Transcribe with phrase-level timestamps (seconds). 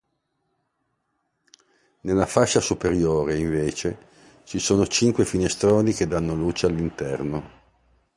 [2.01, 3.97] Nella fascia superiore, invece,
[4.45, 7.51] ci sono cinque finestroni che danno luce all'interno.